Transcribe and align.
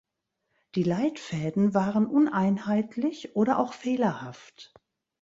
Die 0.73 0.81
Leitfäden 0.81 1.75
waren 1.75 2.07
uneinheitlich 2.07 3.35
oder 3.35 3.59
auch 3.59 3.73
fehlerhaft. 3.73 4.73